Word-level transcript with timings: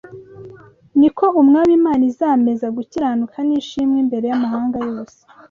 niko 0.99 1.25
Umwami 1.41 1.73
Imana 1.79 2.03
izameza 2.11 2.65
gukiranuka 2.77 3.37
n’ishimwe 3.47 3.97
imbere 4.03 4.25
y’amahanga 4.27 4.77
yose 4.89 5.19